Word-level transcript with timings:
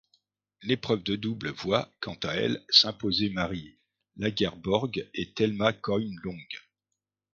L'épreuve 0.63 1.03
de 1.03 1.15
double 1.15 1.51
voit 1.51 1.93
quant 1.99 2.17
à 2.23 2.33
elle 2.33 2.65
s'imposer 2.69 3.29
Mary 3.29 3.77
Lagerborg 4.17 5.07
et 5.13 5.31
Thelma 5.33 5.73
Coyne 5.73 6.17
Long. 6.23 6.39